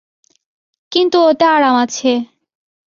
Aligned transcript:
কিন্তু 0.91 1.17
ওতে 1.21 1.45
আরাম 1.47 1.75
আছে। 1.83 2.11